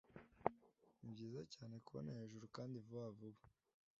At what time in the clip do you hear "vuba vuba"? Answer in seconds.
2.85-3.43